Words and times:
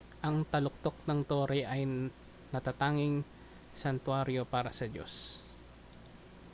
ang 0.27 0.37
taluktok 0.51 0.95
ng 1.07 1.19
tore 1.31 1.61
ay 1.75 1.81
natatanging 2.53 3.15
santuwaryo 3.81 4.43
para 4.53 4.71
sa 4.79 4.85
diyos 4.93 5.13